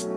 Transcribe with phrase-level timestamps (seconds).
[0.00, 0.10] Hi,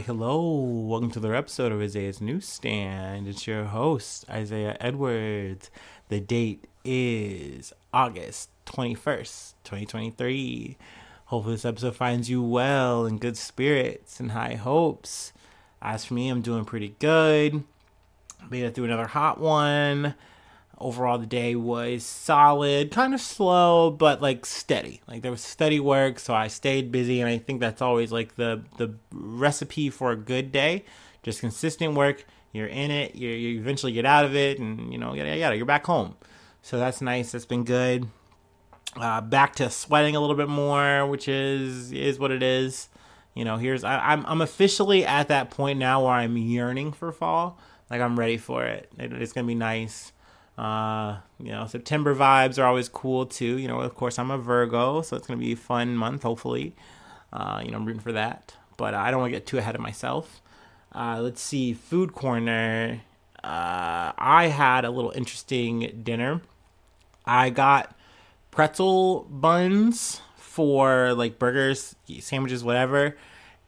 [0.00, 0.40] hello.
[0.88, 3.28] Welcome to another episode of Isaiah's Newsstand.
[3.28, 5.70] It's your host, Isaiah Edwards.
[6.08, 10.78] The date is August 21st, 2023.
[11.26, 15.34] Hopefully, this episode finds you well in good spirits and high hopes.
[15.82, 17.64] As for me, I'm doing pretty good.
[18.48, 20.14] Made it through another hot one
[20.80, 25.00] overall the day was solid kind of slow but like steady.
[25.08, 28.36] Like there was steady work so i stayed busy and i think that's always like
[28.36, 30.84] the the recipe for a good day.
[31.22, 32.24] Just consistent work.
[32.52, 33.14] You're in it.
[33.14, 36.16] You, you eventually get out of it and you know yada yada you're back home.
[36.62, 37.32] So that's nice.
[37.32, 38.08] That's been good.
[38.96, 42.88] Uh, back to sweating a little bit more which is is what it is.
[43.34, 47.10] You know here's I, I'm, I'm officially at that point now where i'm yearning for
[47.10, 47.58] fall.
[47.90, 50.12] Like i'm ready for it, it it's gonna be nice
[50.58, 53.58] uh, you know, September vibes are always cool too.
[53.58, 56.24] You know, of course, I'm a Virgo, so it's gonna be a fun month.
[56.24, 56.74] Hopefully,
[57.32, 58.56] uh, you know, I'm rooting for that.
[58.76, 60.42] But I don't want to get too ahead of myself.
[60.92, 63.02] Uh, let's see, food corner.
[63.42, 66.42] Uh, I had a little interesting dinner.
[67.24, 67.96] I got
[68.50, 73.16] pretzel buns for like burgers, sandwiches, whatever.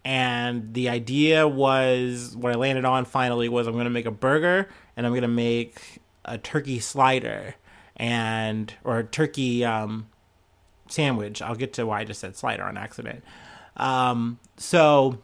[0.05, 4.69] And the idea was what I landed on finally was I'm gonna make a burger
[4.97, 7.55] and I'm gonna make a turkey slider
[7.97, 10.09] and or a turkey um,
[10.89, 11.43] sandwich.
[11.43, 13.23] I'll get to why I just said slider on accident.
[13.77, 15.19] Um, so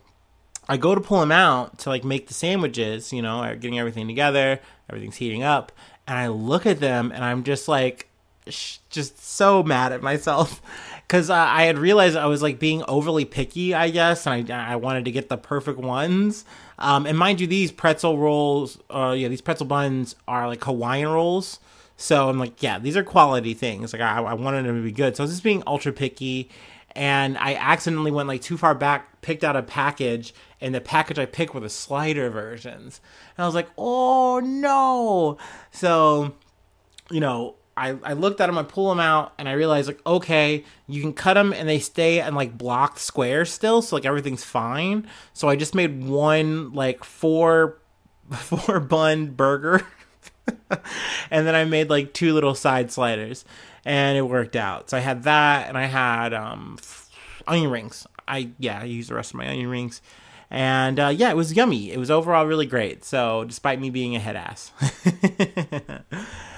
[0.69, 4.07] I go to pull them out to like make the sandwiches, you know, getting everything
[4.07, 5.73] together, everything's heating up,
[6.07, 8.09] and I look at them and I'm just like,
[8.49, 10.61] sh- just so mad at myself
[11.07, 14.73] because uh, I had realized I was like being overly picky, I guess, and I
[14.73, 16.45] I wanted to get the perfect ones.
[16.79, 21.09] Um, and mind you, these pretzel rolls, uh, yeah, these pretzel buns are like Hawaiian
[21.09, 21.59] rolls.
[21.97, 23.93] So I'm like, yeah, these are quality things.
[23.93, 25.17] Like I, I wanted them to be good.
[25.17, 26.51] So I was just being ultra picky,
[26.95, 31.19] and I accidentally went like too far back, picked out a package, and the package
[31.19, 33.01] I picked were the slider versions.
[33.37, 35.39] And I was like, oh no.
[35.71, 36.35] So,
[37.11, 40.01] you know, I, I looked at them, I pull them out, and I realized like,
[40.07, 44.07] okay, you can cut them and they stay in like blocked squares still, so like
[44.07, 45.07] everything's fine.
[45.35, 47.79] So I just made one like four
[48.31, 49.87] four bun burger,
[51.31, 53.45] and then I made like two little side sliders,
[53.85, 54.91] and it worked out.
[54.91, 56.79] So I had that, and I had um
[57.47, 58.07] onion rings.
[58.27, 60.01] I yeah, I used the rest of my onion rings.
[60.49, 61.91] And uh, yeah, it was yummy.
[61.91, 63.05] It was overall really great.
[63.05, 64.71] So, despite me being a head ass.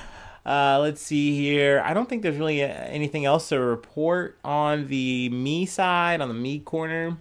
[0.49, 1.83] Uh, let's see here.
[1.85, 6.35] I don't think there's really anything else to report on the me side, on the
[6.35, 7.19] me corner.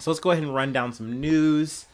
[0.00, 1.86] So let's go ahead and run down some news.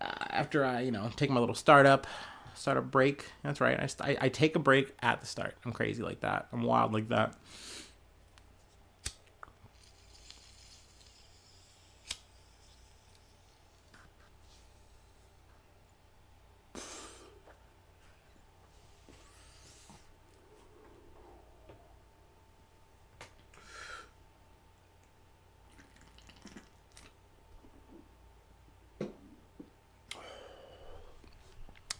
[0.00, 2.08] Uh, after I, you know, take my little startup,
[2.56, 3.26] startup break.
[3.44, 3.78] That's right.
[3.78, 5.54] I, I, I take a break at the start.
[5.64, 6.48] I'm crazy like that.
[6.52, 7.34] I'm wild like that.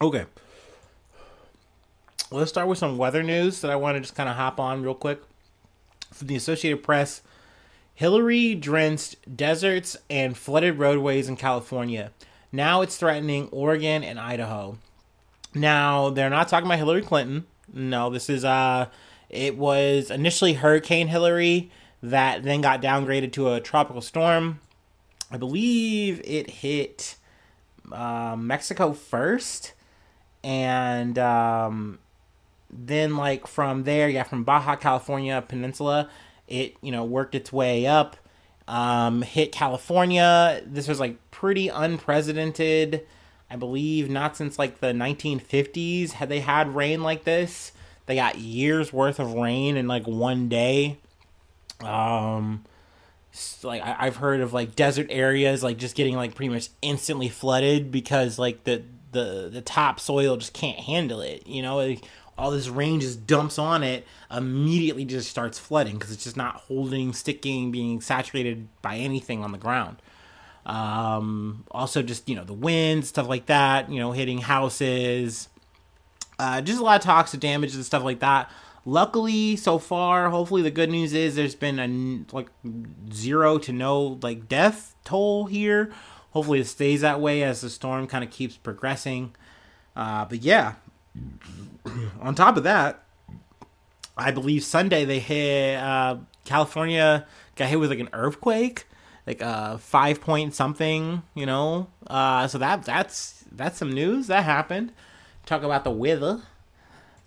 [0.06, 0.24] Okay.
[2.30, 4.84] Let's start with some weather news that I want to just kind of hop on
[4.84, 5.20] real quick.
[6.12, 7.22] From the Associated Press,
[7.92, 12.12] Hillary drenched deserts and flooded roadways in California.
[12.52, 14.78] Now it's threatening Oregon and Idaho.
[15.54, 17.44] Now, they're not talking about Hillary Clinton.
[17.74, 18.86] No, this is uh
[19.28, 24.60] it was initially Hurricane Hillary that then got downgraded to a tropical storm.
[25.32, 27.16] I believe it hit
[27.90, 29.72] uh, Mexico first
[30.46, 31.98] and um,
[32.70, 36.08] then like from there, yeah, from Baja California Peninsula,
[36.46, 38.16] it you know worked its way up,
[38.68, 40.62] um, hit California.
[40.64, 43.04] This was like pretty unprecedented.
[43.50, 47.72] I believe not since like the 1950s had they had rain like this.
[48.06, 50.98] They got years worth of rain in like one day.
[51.80, 52.62] Um,
[53.64, 57.28] like I, have heard of like desert areas like just getting like pretty much instantly
[57.28, 58.84] flooded because like the
[59.16, 61.46] the the topsoil just can't handle it.
[61.46, 62.04] You know, like,
[62.38, 66.56] all this rain just dumps on it, immediately just starts flooding because it's just not
[66.56, 69.96] holding, sticking, being saturated by anything on the ground.
[70.66, 73.90] Um, also, just you know, the wind, stuff like that.
[73.90, 75.48] You know, hitting houses.
[76.38, 78.50] Uh, just a lot of toxic damage and stuff like that.
[78.84, 82.48] Luckily, so far, hopefully, the good news is there's been a like
[83.12, 85.92] zero to no like death toll here
[86.36, 89.34] hopefully it stays that way as the storm kind of keeps progressing.
[89.96, 90.74] Uh, but yeah,
[92.20, 93.02] on top of that,
[94.18, 98.84] I believe Sunday they hit uh, California got hit with like an earthquake,
[99.26, 101.86] like uh five point something, you know.
[102.06, 104.92] Uh, so that that's that's some news that happened.
[105.46, 106.42] Talk about the weather.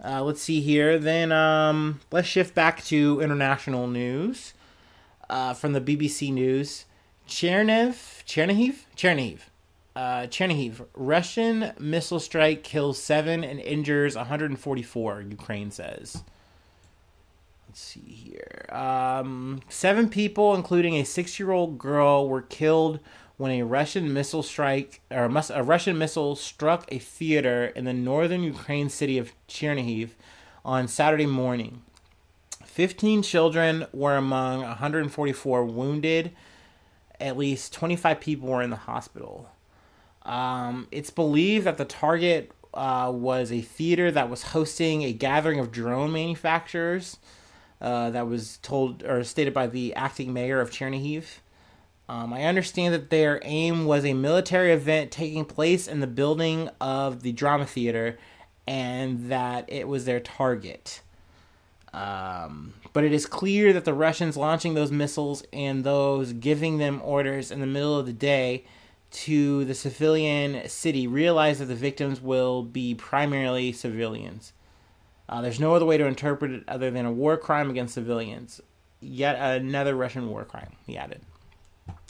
[0.03, 0.99] Uh, let's see here.
[0.99, 4.53] Then um, let's shift back to international news
[5.31, 6.85] uh, from the BBC News.
[7.29, 9.41] Cherniv, Chernihiv, Chernihiv,
[9.95, 10.85] uh, Chernihiv.
[10.95, 15.21] Russian missile strike kills seven and injures 144.
[15.29, 16.23] Ukraine says.
[17.67, 18.65] Let's see here.
[18.75, 22.99] Um, seven people, including a six-year-old girl, were killed
[23.37, 27.93] when a Russian missile strike or a, a Russian missile struck a theater in the
[27.93, 30.09] northern Ukraine city of Chernihiv
[30.65, 31.83] on Saturday morning.
[32.65, 36.31] 15 children were among 144 wounded.
[37.19, 39.49] At least 25 people were in the hospital.
[40.23, 45.59] Um, it's believed that the target uh, was a theater that was hosting a gathering
[45.59, 47.17] of drone manufacturers.
[47.81, 51.39] Uh, that was told or stated by the acting mayor of Chernihiv.
[52.09, 56.69] Um, I understand that their aim was a military event taking place in the building
[56.81, 58.17] of the drama theater,
[58.67, 61.01] and that it was their target.
[61.93, 67.01] Um, but it is clear that the Russians launching those missiles and those giving them
[67.03, 68.63] orders in the middle of the day
[69.11, 74.53] to the civilian city realize that the victims will be primarily civilians.
[75.27, 78.61] Uh, there's no other way to interpret it other than a war crime against civilians.
[79.01, 81.21] Yet another Russian war crime, he added.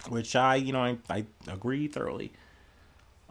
[0.08, 2.32] Which I, you know, I, I agree thoroughly.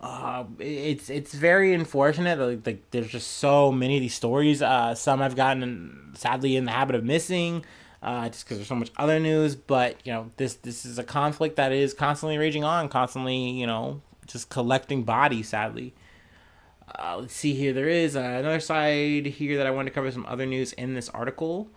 [0.00, 2.38] Uh, it's it's very unfortunate.
[2.38, 4.62] Like, like, there's just so many of these stories.
[4.62, 7.64] Uh, some I've gotten sadly in the habit of missing,
[8.02, 9.56] uh, just because there's so much other news.
[9.56, 13.66] But you know, this this is a conflict that is constantly raging on, constantly you
[13.66, 15.48] know, just collecting bodies.
[15.48, 15.94] Sadly,
[16.96, 17.72] uh, let's see here.
[17.72, 21.08] There is another side here that I want to cover some other news in this
[21.08, 21.68] article.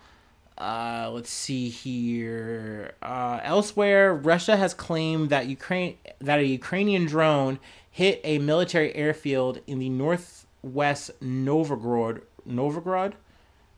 [0.58, 2.92] Uh, let's see here.
[3.02, 7.58] Uh, elsewhere, Russia has claimed that Ukraine that a Ukrainian drone
[7.90, 13.14] hit a military airfield in the northwest Novgorod Novgorod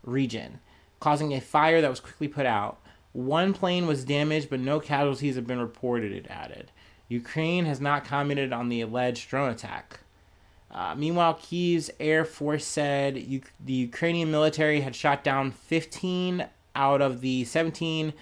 [0.03, 0.61] region,
[1.00, 2.81] causing a fire that was quickly put out.
[3.12, 6.12] One plane was damaged, but no casualties have been reported.
[6.12, 6.73] It added.
[7.09, 10.00] Ukraine has not commented on the alleged drone attack.
[10.70, 17.00] Uh, meanwhile, Kiev's Air Force said U- the Ukrainian military had shot down 15 out
[17.00, 18.12] of the 17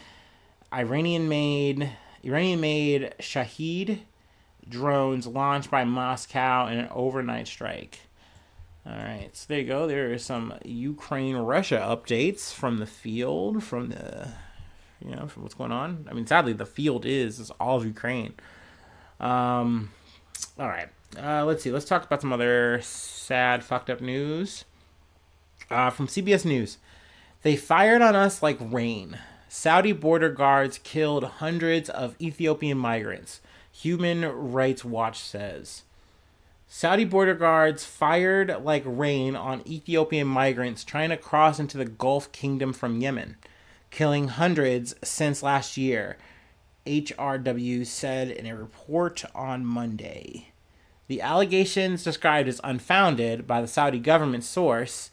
[0.73, 1.91] Iranian-made
[2.25, 4.01] Iranian-made Shahed
[4.69, 8.01] drones launched by Moscow in an overnight strike.
[8.87, 9.87] All right, so there you go.
[9.87, 14.29] There are some Ukraine-Russia updates from the field, from the
[15.05, 16.07] you know, from what's going on.
[16.11, 18.35] I mean, sadly, the field is, is all of Ukraine.
[19.21, 19.91] Um,
[20.59, 20.89] all right.
[21.21, 21.71] Uh, let's see.
[21.71, 24.65] Let's talk about some other sad, fucked up news.
[25.71, 26.79] Uh, from CBS News.
[27.43, 29.19] They fired on us like rain.
[29.49, 33.41] Saudi border guards killed hundreds of Ethiopian migrants.
[33.73, 35.83] Human Rights Watch says.
[36.69, 42.31] Saudi border guards fired like rain on Ethiopian migrants trying to cross into the Gulf
[42.33, 43.37] Kingdom from Yemen,
[43.91, 46.17] killing hundreds since last year,
[46.87, 50.49] HRW said in a report on Monday.
[51.09, 55.11] The allegations described as unfounded by the Saudi government source,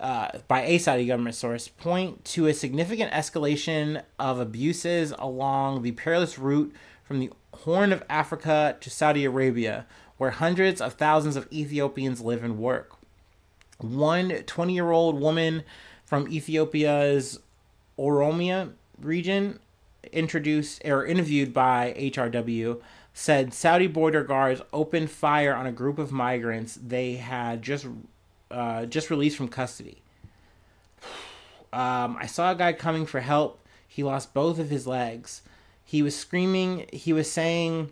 [0.00, 5.92] uh, by a Saudi government source, point to a significant escalation of abuses along the
[5.92, 9.86] perilous route from the Horn of Africa to Saudi Arabia,
[10.18, 12.96] where hundreds of thousands of Ethiopians live and work.
[13.78, 15.62] One 20 year old woman
[16.04, 17.40] from Ethiopia's
[17.98, 19.58] Oromia region,
[20.12, 22.80] introduced or interviewed by HRW,
[23.12, 27.86] said Saudi border guards opened fire on a group of migrants they had just
[28.50, 30.02] uh, just released from custody.
[31.72, 33.60] Um, I saw a guy coming for help.
[33.86, 35.42] He lost both of his legs.
[35.84, 36.86] He was screaming.
[36.92, 37.90] He was saying,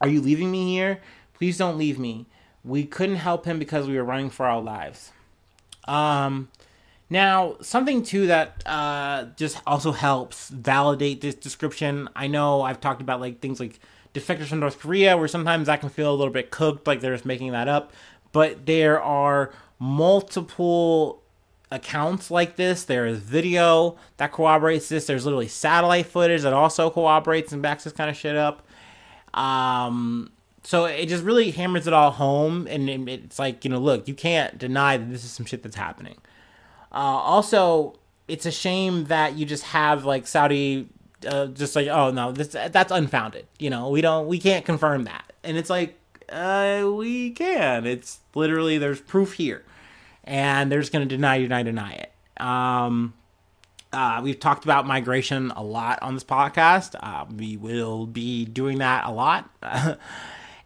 [0.00, 1.00] "Are you leaving me here?
[1.34, 2.26] Please don't leave me."
[2.64, 5.12] We couldn't help him because we were running for our lives.
[5.86, 6.48] Um,
[7.08, 12.08] now, something too that uh, just also helps validate this description.
[12.16, 13.78] I know I've talked about like things like
[14.12, 17.14] defectors from North Korea, where sometimes that can feel a little bit cooked, like they're
[17.14, 17.92] just making that up.
[18.32, 21.22] But there are multiple
[21.70, 22.84] accounts like this.
[22.84, 25.06] There is video that corroborates this.
[25.06, 28.62] There's literally satellite footage that also corroborates and backs this kind of shit up.
[29.34, 30.30] Um,
[30.62, 34.14] so it just really hammers it all home, and it's like you know, look, you
[34.14, 36.16] can't deny that this is some shit that's happening.
[36.90, 40.88] Uh, also, it's a shame that you just have like Saudi
[41.26, 45.04] uh, just like oh no this that's unfounded you know we don't we can't confirm
[45.04, 49.64] that and it's like uh, we can it's literally there's proof here
[50.26, 52.42] and they're just going to deny, deny, deny it.
[52.42, 53.14] Um,
[53.92, 56.96] uh, we've talked about migration a lot on this podcast.
[57.00, 59.48] Uh, we will be doing that a lot.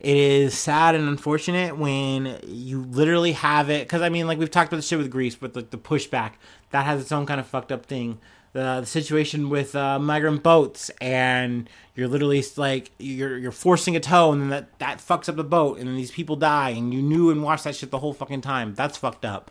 [0.00, 4.50] it is sad and unfortunate when you literally have it because I mean, like we've
[4.50, 6.32] talked about the shit with Greece, but like the pushback
[6.70, 8.18] that has its own kind of fucked up thing.
[8.52, 14.00] The, the situation with uh, migrant boats, and you're literally like you're you're forcing a
[14.00, 16.92] tow, and then that that fucks up the boat, and then these people die, and
[16.92, 18.74] you knew and watched that shit the whole fucking time.
[18.74, 19.50] That's fucked up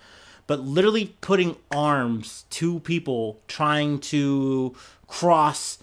[0.50, 4.76] but literally putting arms to people trying to
[5.06, 5.78] cross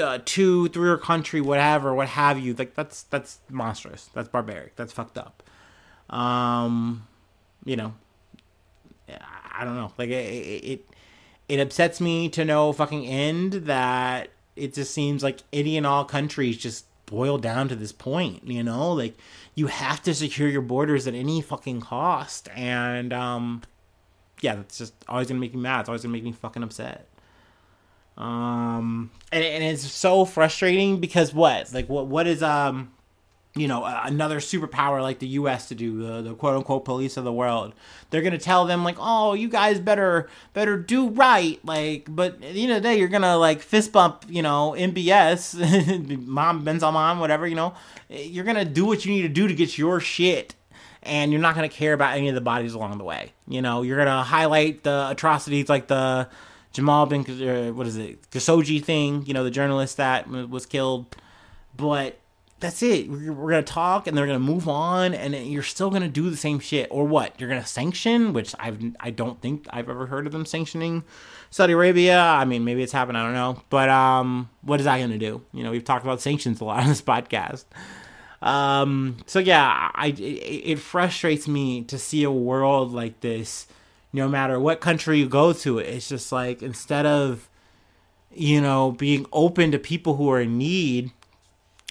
[0.00, 2.54] uh, two, three or country, whatever, what have you.
[2.54, 4.08] Like that's that's monstrous.
[4.14, 4.76] That's barbaric.
[4.76, 5.42] That's fucked up.
[6.08, 7.08] Um,
[7.64, 7.94] you know,
[9.08, 9.90] I don't know.
[9.98, 10.86] Like it, it, it
[11.60, 16.56] upsets me to no fucking end that it just seems like any and all countries
[16.56, 18.46] just boil down to this point.
[18.46, 19.16] You know, like
[19.54, 23.62] you have to secure your borders at any fucking cost, and um
[24.40, 25.80] yeah, that's just always gonna make me mad.
[25.80, 27.08] It's always gonna make me fucking upset.
[28.16, 32.92] Um, and, and it's so frustrating because what, like, what, what is um,
[33.56, 35.68] you know, another superpower like the U.S.
[35.68, 37.72] to do the, the quote unquote police of the world?
[38.10, 42.54] They're gonna tell them like, oh, you guys better better do right, like, but at
[42.54, 46.78] the end of the day, you're gonna like fist bump, you know, MBS, mom, bin
[46.78, 47.74] Salman, whatever, you know,
[48.08, 50.54] you're gonna do what you need to do to get your shit
[51.06, 53.32] and you're not to care about any of the bodies along the way.
[53.48, 56.28] You know, you're to highlight the atrocities like the
[56.72, 61.16] Jamal bin, uh, what is it, Khashoggi thing, you know, the journalist that was killed.
[61.76, 62.18] But
[62.58, 63.08] that's it.
[63.08, 66.02] We're, we're going to talk and they're going to move on and you're still going
[66.02, 66.88] to do the same shit.
[66.90, 67.38] Or what?
[67.38, 71.04] You're going to sanction, which I've, I don't think I've ever heard of them sanctioning
[71.50, 72.18] Saudi Arabia.
[72.18, 73.18] I mean, maybe it's happened.
[73.18, 73.62] I don't know.
[73.68, 75.42] But um, what is that going to do?
[75.52, 77.64] You know, we've talked about sanctions a lot on this podcast.
[78.42, 83.66] Um, so yeah, I it, it frustrates me to see a world like this.
[84.12, 87.48] No matter what country you go to, it's just like instead of
[88.32, 91.12] you know being open to people who are in need,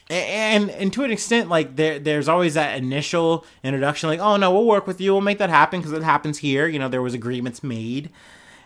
[0.10, 4.52] and and to an extent like there there's always that initial introduction like oh no
[4.52, 5.14] we'll work with you.
[5.14, 6.68] We'll make that happen because it happens here.
[6.68, 8.12] You know there was agreements made.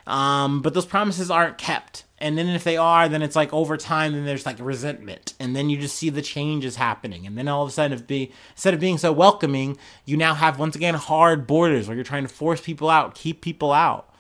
[0.06, 2.04] Um, but those promises aren't kept.
[2.18, 5.34] And then if they are then it's like over time then there's like resentment.
[5.40, 7.26] And then you just see the changes happening.
[7.26, 10.34] And then all of a sudden if be instead of being so welcoming you now
[10.34, 14.14] have once again hard borders where you're trying to force people out keep people out.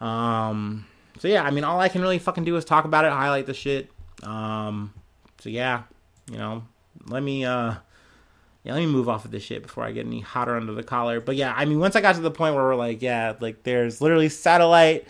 [0.00, 0.86] Um
[1.18, 3.44] so yeah i mean all i can really fucking do is talk about it highlight
[3.44, 3.90] the shit.
[4.22, 4.94] Um
[5.40, 5.82] so yeah
[6.30, 6.62] you know
[7.08, 7.74] let me uh
[8.62, 10.82] yeah, let me move off of this shit before I get any hotter under the
[10.82, 11.20] collar.
[11.20, 13.62] But yeah, I mean, once I got to the point where we're like, yeah, like
[13.62, 15.08] there's literally satellite,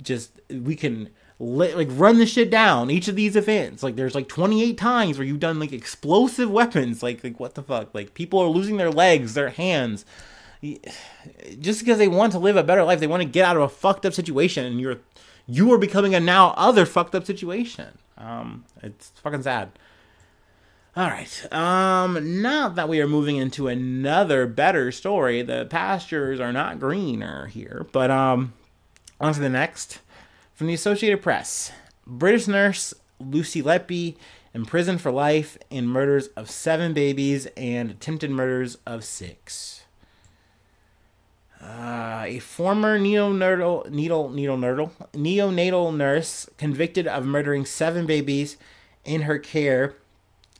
[0.00, 3.82] just we can like run the shit down each of these events.
[3.82, 7.02] Like there's like 28 times where you've done like explosive weapons.
[7.02, 7.94] Like like what the fuck?
[7.94, 10.06] Like people are losing their legs their hands.
[11.60, 13.62] Just because they want to live a better life they want to get out of
[13.62, 14.96] a fucked up situation and you're
[15.46, 17.98] you are becoming a now other fucked up situation.
[18.16, 19.70] Um it's fucking sad
[20.96, 26.52] all right um now that we are moving into another better story the pastures are
[26.52, 28.52] not greener here but um
[29.20, 30.00] on to the next
[30.54, 31.70] from the Associated Press
[32.06, 34.16] British nurse Lucy Letby
[34.54, 39.84] imprisoned for life in murders of seven babies and attempted murders of six.
[41.60, 44.56] Uh, a former neonatal, needle, needle,
[45.12, 48.56] neonatal nurse convicted of murdering seven babies
[49.04, 49.94] in her care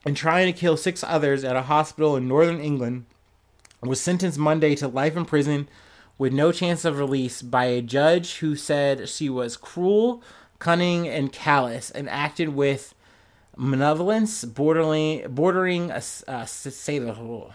[0.07, 3.05] and trying to kill six others at a hospital in northern England
[3.83, 5.69] was sentenced Monday to life in prison
[6.17, 10.23] with no chance of release by a judge who said she was cruel,
[10.59, 12.95] cunning, and callous, and acted with
[13.59, 17.53] malevolence bordering bordering a, a sadism.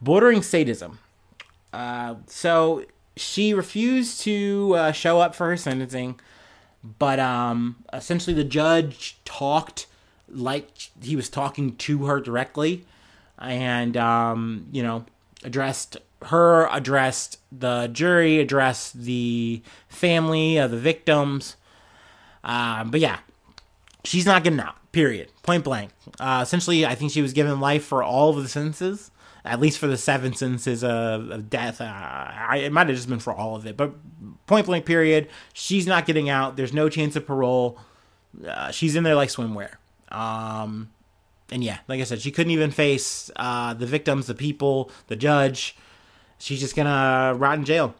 [0.00, 0.98] bordering sadism.
[1.72, 2.84] Uh, so
[3.16, 6.20] she refused to uh, show up for her sentencing,
[6.98, 9.86] but um, essentially the judge talked
[10.28, 12.84] like he was talking to her directly,
[13.38, 15.04] and um, you know
[15.44, 21.56] addressed her, addressed the jury, addressed the family of the victims.
[22.44, 23.18] Uh, but yeah,
[24.04, 24.76] she's not getting out.
[24.92, 25.30] Period.
[25.42, 25.90] Point blank.
[26.20, 29.10] Uh, essentially, I think she was given life for all of the sentences,
[29.44, 31.80] at least for the seven sentences of, of death.
[31.80, 33.94] Uh, I, it might have just been for all of it, but
[34.46, 34.84] point blank.
[34.84, 35.28] Period.
[35.54, 36.56] She's not getting out.
[36.56, 37.78] There's no chance of parole.
[38.46, 39.70] Uh, she's in there like swimwear.
[40.12, 40.90] Um,
[41.50, 45.16] and yeah, like I said, she couldn't even face uh, the victims, the people, the
[45.16, 45.76] judge.
[46.38, 47.94] She's just gonna rot in jail.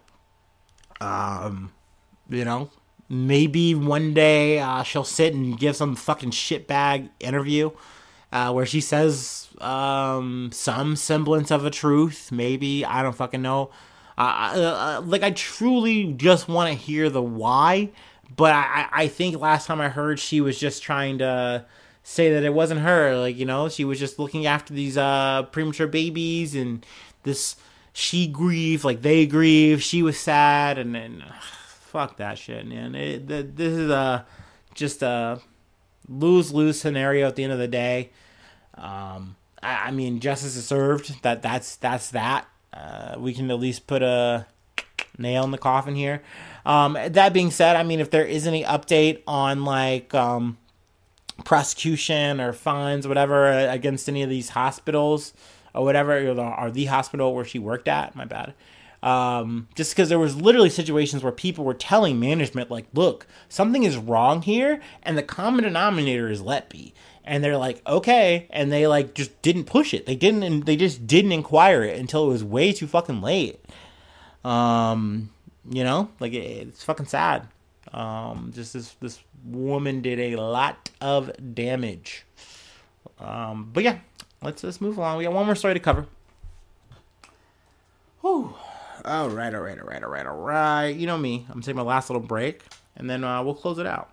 [1.00, 1.73] Um,
[2.28, 2.71] you know,
[3.09, 7.71] maybe one day uh, she'll sit and give some fucking shitbag interview
[8.33, 12.33] uh, where she says um, some semblance of a truth.
[12.33, 13.71] Maybe I don't fucking know.
[14.16, 17.90] Uh, uh, like I truly just want to hear the why,
[18.35, 21.66] but I, I think last time I heard she was just trying to
[22.02, 23.16] say that it wasn't her.
[23.16, 26.85] Like you know, she was just looking after these uh premature babies and
[27.23, 27.56] this
[27.92, 29.82] she grieved, like they grieved.
[29.82, 32.94] She was sad, and then ugh, fuck that shit, man.
[32.94, 34.26] It, the, this is a
[34.75, 35.40] just a
[36.09, 38.11] lose lose scenario at the end of the day.
[38.75, 41.23] Um, I, I mean, justice is served.
[41.23, 42.47] That that's that's that.
[42.73, 44.47] Uh, we can at least put a
[45.18, 46.23] nail in the coffin here.
[46.64, 50.56] Um, that being said, I mean, if there is any update on like um,
[51.45, 55.33] prosecution or fines, whatever, against any of these hospitals
[55.75, 58.55] or whatever, or the, or the hospital where she worked at, my bad.
[59.03, 63.83] Um, just because there was literally situations where people were telling management, like, look, something
[63.83, 66.93] is wrong here, and the common denominator is Letby.
[67.25, 70.07] And they're like, okay, and they like just didn't push it.
[70.07, 73.65] They didn't, and they just didn't inquire it until it was way too fucking late.
[74.45, 75.31] Um,
[75.71, 77.47] you know, like it, it's fucking sad.
[77.92, 82.25] Um, just this this woman did a lot of damage.
[83.18, 83.99] Um, but yeah,
[84.42, 85.18] let's let's move along.
[85.18, 86.06] We got one more story to cover.
[88.20, 88.54] Whew.
[89.04, 90.88] All right, all right, all right, all right, all right.
[90.88, 91.44] You know me.
[91.50, 92.62] I'm taking my last little break,
[92.96, 94.11] and then uh, we'll close it out.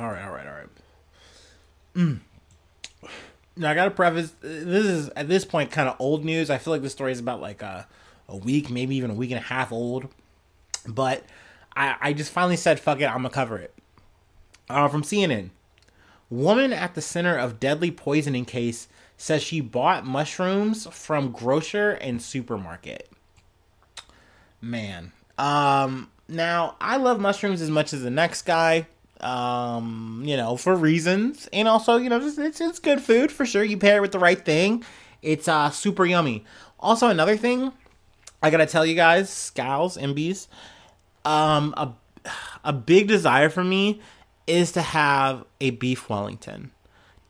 [0.00, 0.68] all right, all right, all right.
[1.94, 2.20] Mm.
[3.56, 4.34] Now I gotta preface.
[4.40, 6.50] This is at this point kind of old news.
[6.50, 7.86] I feel like this story is about like a,
[8.28, 10.08] a week, maybe even a week and a half old.
[10.86, 11.24] But
[11.74, 13.74] I, I just finally said, "Fuck it, I'm gonna cover it."
[14.68, 15.50] Uh, from CNN,
[16.28, 22.22] woman at the center of deadly poisoning case says she bought mushrooms from grocer and
[22.22, 23.10] supermarket.
[24.60, 28.86] Man, um, now I love mushrooms as much as the next guy
[29.22, 33.62] um, you know, for reasons, and also, you know, it's, it's, good food for sure.
[33.62, 34.84] You pair it with the right thing,
[35.22, 36.44] it's uh super yummy.
[36.78, 37.72] Also, another thing
[38.42, 40.48] I gotta tell you guys, scowls, MBs,
[41.24, 41.92] um, a
[42.64, 44.00] a big desire for me
[44.46, 46.70] is to have a beef Wellington.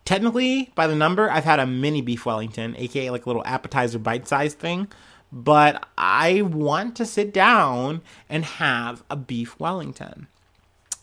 [0.05, 3.99] Technically, by the number, I've had a mini beef Wellington, aka like a little appetizer
[3.99, 4.89] bite sized thing.
[5.33, 10.27] But I want to sit down and have a beef Wellington.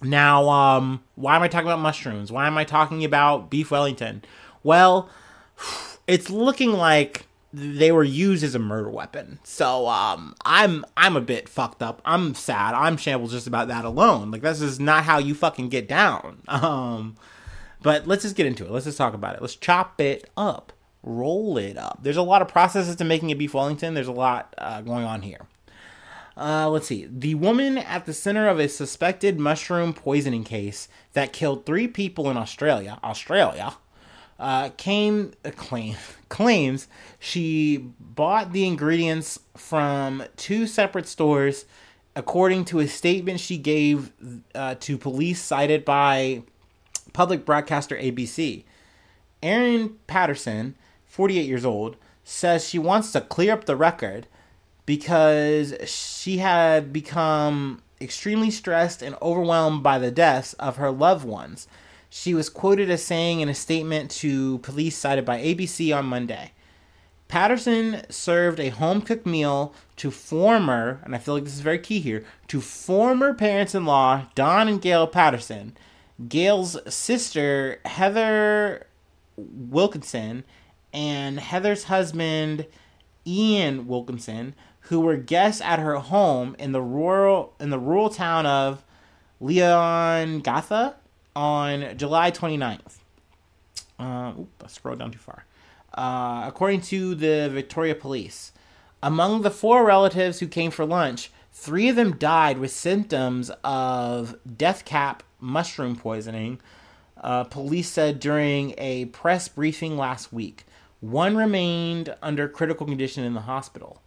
[0.02, 2.32] Now, um, why am I talking about mushrooms?
[2.32, 4.24] Why am I talking about beef Wellington?
[4.64, 5.10] Well,
[6.08, 9.40] it's looking like they were used as a murder weapon.
[9.44, 12.02] So, um, I'm I'm a bit fucked up.
[12.06, 12.76] I'm sad.
[12.76, 14.30] I'm shambles just about that alone.
[14.30, 16.42] Like this is not how you fucking get down.
[16.48, 17.16] Um,
[17.84, 18.72] but let's just get into it.
[18.72, 19.42] Let's just talk about it.
[19.42, 22.00] Let's chop it up, roll it up.
[22.02, 23.94] There's a lot of processes to making a beef Wellington.
[23.94, 25.48] There's a lot uh, going on here.
[26.38, 27.08] Uh, let's see.
[27.10, 32.30] The woman at the center of a suspected mushroom poisoning case that killed three people
[32.30, 33.76] in Australia, Australia,
[34.40, 35.96] uh, came uh, claim
[36.30, 41.66] claims she bought the ingredients from two separate stores,
[42.16, 44.12] according to a statement she gave
[44.54, 46.44] uh, to police cited by
[47.14, 48.64] public broadcaster ABC.
[49.42, 50.76] Erin Patterson,
[51.08, 54.28] 48 years old, says she wants to clear up the record
[54.88, 61.68] because she had become extremely stressed and overwhelmed by the deaths of her loved ones.
[62.10, 66.54] She was quoted as saying in a statement to police cited by ABC on Monday.
[67.28, 71.80] Patterson served a home cooked meal to former, and I feel like this is very
[71.80, 75.76] key here, to former parents in law Don and Gail Patterson,
[76.30, 78.88] Gail's sister Heather
[79.36, 80.46] Wilkinson,
[80.94, 82.66] and Heather's husband
[83.26, 84.56] Ian Wilkinson,
[84.88, 88.84] who were guests at her home in the rural in the rural town of
[89.42, 90.96] Leongatha
[91.36, 92.98] on July 29th.
[94.00, 95.46] Uh, oop, I scrolled down too far.
[95.94, 98.54] Uh, according to the Victoria Police,
[99.04, 104.38] among the four relatives who came for lunch, three of them died with symptoms of
[104.58, 106.60] death cap mushroom poisoning.
[107.20, 110.66] Uh, police said during a press briefing last week.
[111.02, 114.02] One remained under critical condition in the hospital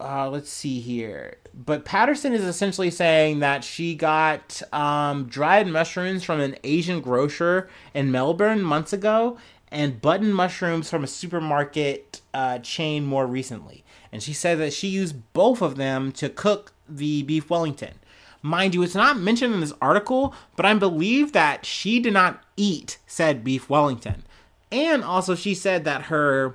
[0.00, 1.36] uh, let's see here.
[1.54, 7.68] But Patterson is essentially saying that she got um, dried mushrooms from an Asian grocer
[7.94, 9.36] in Melbourne months ago
[9.70, 13.84] and button mushrooms from a supermarket uh, chain more recently.
[14.12, 17.94] And she said that she used both of them to cook the beef Wellington.
[18.42, 22.42] Mind you, it's not mentioned in this article, but I believe that she did not
[22.56, 24.24] eat said beef Wellington.
[24.72, 26.54] And also, she said that her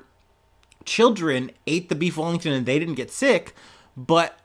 [0.86, 3.54] children ate the beef Wellington and they didn't get sick.
[3.98, 4.40] But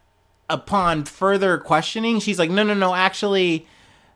[0.49, 3.67] upon further questioning, she's like, no, no, no, actually,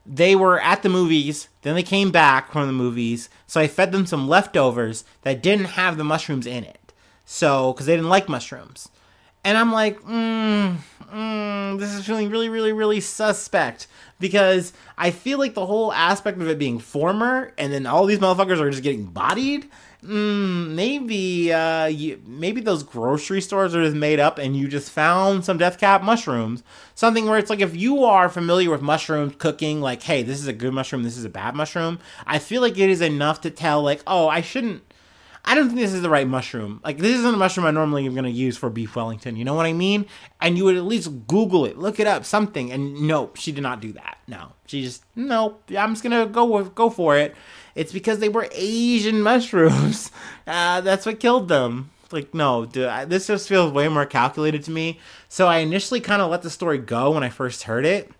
[0.05, 1.49] they were at the movies.
[1.61, 3.29] Then they came back from the movies.
[3.47, 6.93] So I fed them some leftovers that didn't have the mushrooms in it.
[7.25, 8.89] So, because they didn't like mushrooms.
[9.45, 10.75] And I'm like, mm,
[11.13, 13.85] mm, this is feeling really, really, really suspect
[14.19, 18.17] because I feel like the whole aspect of it being former and then all these
[18.17, 19.69] motherfuckers are just getting bodied.
[20.03, 24.89] Mm, maybe, uh, you, maybe those grocery stores are just made up and you just
[24.89, 26.63] found some death cap mushrooms.
[26.95, 30.47] Something where it's like if you are familiar with mushrooms cooking, like, hey, this is
[30.47, 31.99] a good mushroom, this is a bad mushroom.
[32.25, 34.81] I feel like it is enough to tell, like, oh, I shouldn't
[35.47, 36.81] I don't think this is the right mushroom.
[36.83, 39.35] Like this isn't a mushroom I normally am going to use for beef Wellington.
[39.35, 40.07] You know what I mean?
[40.41, 42.71] And you would at least Google it, look it up, something.
[42.71, 44.17] And nope, she did not do that.
[44.27, 45.63] No, she just nope.
[45.77, 47.35] I'm just gonna go go for it.
[47.75, 50.11] It's because they were Asian mushrooms.
[50.47, 51.89] Uh, that's what killed them.
[52.11, 54.99] Like no, dude, I, this just feels way more calculated to me.
[55.27, 58.11] So I initially kind of let the story go when I first heard it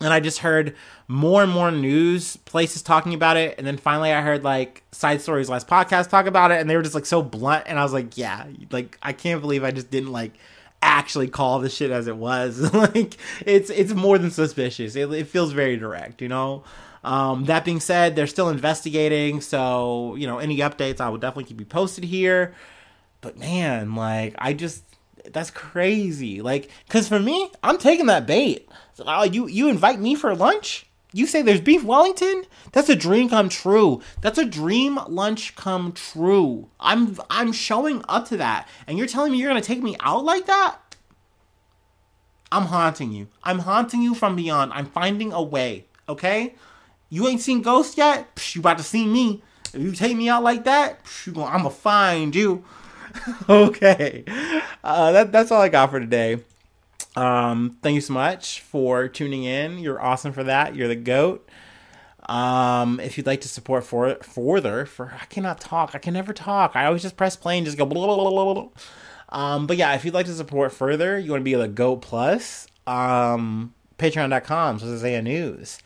[0.00, 0.76] and I just heard
[1.08, 5.22] more and more news places talking about it, and then finally I heard like Side
[5.22, 7.82] Stories last podcast talk about it, and they were just like so blunt, and I
[7.82, 10.32] was like, yeah, like I can't believe I just didn't like
[10.82, 12.72] actually call the shit as it was.
[12.74, 14.96] like it's it's more than suspicious.
[14.96, 16.64] It, it feels very direct, you know.
[17.02, 21.44] Um, that being said, they're still investigating, so you know any updates I will definitely
[21.44, 22.54] keep you posted here.
[23.22, 24.84] But man, like I just
[25.32, 26.42] that's crazy.
[26.42, 28.68] Like, cause for me, I'm taking that bait.
[28.98, 30.86] Oh, you you invite me for lunch?
[31.12, 32.44] You say there's beef Wellington?
[32.72, 34.02] That's a dream come true.
[34.20, 36.68] That's a dream lunch come true.
[36.78, 40.24] I'm I'm showing up to that, and you're telling me you're gonna take me out
[40.24, 40.78] like that?
[42.52, 43.28] I'm haunting you.
[43.42, 44.72] I'm haunting you from beyond.
[44.72, 45.86] I'm finding a way.
[46.08, 46.54] Okay?
[47.08, 48.34] You ain't seen Ghost yet?
[48.36, 49.42] Psh, you about to see me.
[49.72, 52.64] If you take me out like that, psh, I'm gonna find you.
[53.48, 54.24] okay.
[54.82, 56.38] Uh, that, that's all I got for today.
[57.16, 59.78] Um, thank you so much for tuning in.
[59.78, 60.76] You're awesome for that.
[60.76, 61.48] You're the goat.
[62.28, 65.94] Um, if you'd like to support for further, for I cannot talk.
[65.94, 66.74] I can never talk.
[66.74, 68.68] I always just press play and just go blah blah blah blah.
[69.28, 72.02] Um, but yeah, if you'd like to support further, you want to be the goat
[72.02, 72.66] plus.
[72.86, 74.78] Um, Patreon.com.
[74.80, 75.78] So Isaiah News.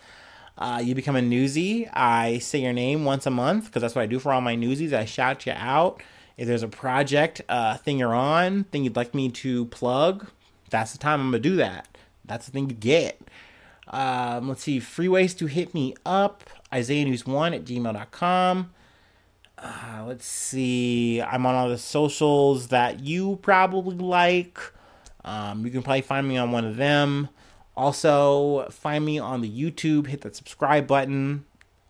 [0.59, 1.89] Uh, you become a newsie.
[1.93, 4.55] I say your name once a month because that's what I do for all my
[4.57, 4.93] newsies.
[4.93, 6.03] I shout you out.
[6.41, 10.27] If there's a project, uh, thing you're on, thing you'd like me to plug,
[10.71, 11.99] that's the time I'm gonna do that.
[12.25, 13.21] That's the thing you get.
[13.89, 16.49] Um, let's see, free ways to hit me up.
[16.73, 18.73] Isaiah News One at gmail.com.
[19.59, 24.59] Uh, let's see, I'm on all the socials that you probably like.
[25.27, 27.29] Um, you can probably find me on one of them.
[27.77, 30.07] Also, find me on the YouTube.
[30.07, 31.45] Hit that subscribe button.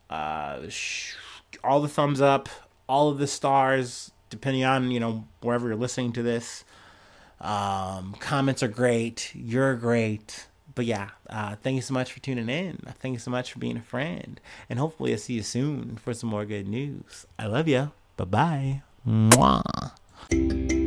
[0.08, 1.14] Uh, sh-
[1.62, 2.48] all the thumbs up,
[2.88, 6.64] all of the stars depending on you know wherever you're listening to this.
[7.40, 9.32] Um, comments are great.
[9.34, 10.46] You're great.
[10.74, 12.78] But yeah, uh, thank you so much for tuning in.
[13.00, 14.40] Thank you so much for being a friend.
[14.68, 17.26] And hopefully, I'll see you soon for some more good news.
[17.38, 17.90] I love you.
[18.16, 18.82] Bye bye.
[19.06, 20.79] Mwah.